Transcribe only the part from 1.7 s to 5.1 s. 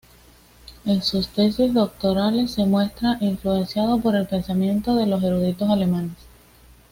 doctorales se muestra influenciado por el pensamiento de